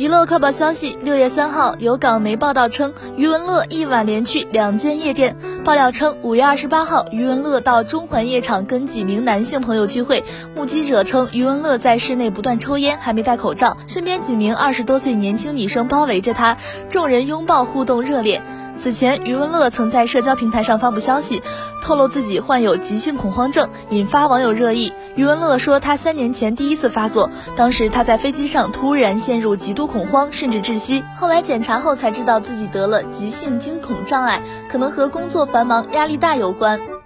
[0.00, 5.36] 娱乐快报消息：六月三号，有港媒报道称，余文乐一晚连去两间夜店。
[5.62, 10.24] 爆料称，五月二十八号，余文乐到中环夜场跟几名男性朋友聚会。
[10.56, 16.56] 目击者称，余文乐在室内不断抽烟，还没戴口罩，身边几名二十多岁年轻女生包围着他，
[16.88, 18.40] 众人拥抱互动热烈。
[18.76, 21.42] 此前，余文乐曾在社交平台上发布消息，
[21.82, 24.92] 透露自己患有急性恐慌症，引发网友热议。
[25.16, 31.04] 余文乐说，他三年前第一次发作，当时他在飞机上突然陷入极度恐慌，甚至窒息。
[31.18, 36.99] 后来检查后才知道自己得了急性惊恐障碍，可能和工作繁忙、压力大有关。